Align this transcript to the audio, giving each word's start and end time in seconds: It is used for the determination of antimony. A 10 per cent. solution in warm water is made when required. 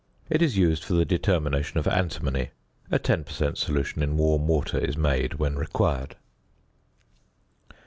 It 0.31 0.41
is 0.41 0.57
used 0.57 0.83
for 0.83 0.93
the 0.95 1.05
determination 1.05 1.77
of 1.77 1.85
antimony. 1.87 2.49
A 2.89 2.97
10 2.97 3.23
per 3.23 3.31
cent. 3.31 3.59
solution 3.59 4.01
in 4.01 4.17
warm 4.17 4.47
water 4.47 4.79
is 4.79 4.97
made 4.97 5.35
when 5.35 5.55
required. 5.57 6.15